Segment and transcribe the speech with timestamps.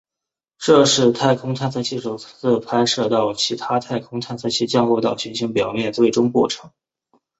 [0.57, 6.71] 这是太空探测器首次拍摄到其他太空探测器降落到行星表面最终过程。